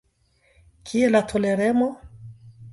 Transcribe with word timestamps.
Kie 0.87 1.11
la 1.13 1.23
toleremo? 1.33 1.93